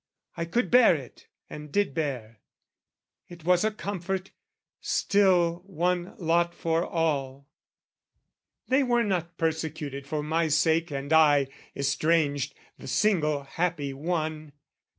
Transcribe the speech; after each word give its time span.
I 0.35 0.45
could 0.45 0.71
bear 0.71 0.95
it 0.95 1.27
and 1.47 1.71
did 1.71 1.93
bear; 1.93 2.39
It 3.29 3.43
was 3.45 3.63
a 3.63 3.69
comfort, 3.69 4.31
still 4.79 5.57
one 5.67 6.15
lot 6.17 6.55
for 6.55 6.83
all: 6.83 7.47
They 8.67 8.81
were 8.81 9.03
not 9.03 9.37
persecuted 9.37 10.07
for 10.07 10.23
my 10.23 10.47
sake 10.47 10.89
And 10.89 11.13
I, 11.13 11.49
estranged, 11.75 12.55
the 12.79 12.87
single 12.87 13.43
happy 13.43 13.93
one. 13.93 14.53